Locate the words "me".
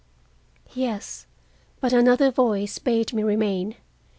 3.13-3.21